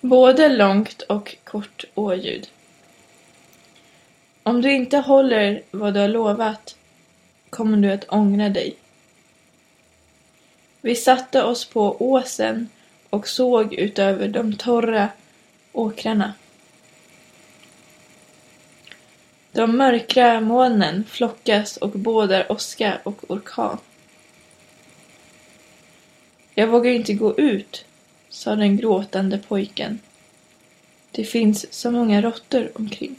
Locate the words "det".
31.10-31.24